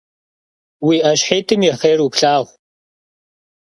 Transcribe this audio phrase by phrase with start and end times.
[0.83, 2.45] Vui 'eşhit'ım yi xhêr vulhağu!